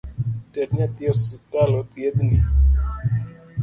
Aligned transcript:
Ter 0.53 0.67
nyathi 0.77 1.03
osiptal 1.13 1.71
othiedhi 1.81 2.37